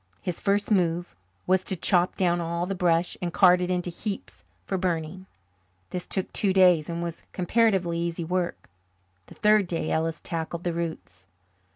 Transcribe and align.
His 0.19 0.39
first 0.39 0.71
move 0.71 1.15
was 1.45 1.63
to 1.63 1.75
chop 1.75 2.15
down 2.17 2.41
all 2.41 2.65
the 2.65 2.73
brush 2.73 3.15
and 3.21 3.31
cart 3.31 3.61
it 3.61 3.69
into 3.69 3.91
heaps 3.91 4.43
for 4.65 4.75
burning. 4.75 5.27
This 5.91 6.07
took 6.07 6.33
two 6.33 6.53
days 6.53 6.89
and 6.89 7.03
was 7.03 7.21
comparatively 7.33 7.99
easy 7.99 8.23
work. 8.23 8.67
The 9.27 9.35
third 9.35 9.67
day 9.67 9.91
Ellis 9.91 10.19
tackled 10.19 10.63
the 10.63 10.73
roots. 10.73 11.27